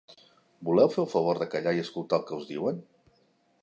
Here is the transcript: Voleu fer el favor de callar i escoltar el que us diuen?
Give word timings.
Voleu 0.69 0.89
fer 0.95 1.03
el 1.03 1.11
favor 1.13 1.43
de 1.43 1.49
callar 1.53 1.77
i 1.81 1.85
escoltar 1.85 2.21
el 2.21 2.27
que 2.31 2.39
us 2.43 2.53
diuen? 2.55 2.85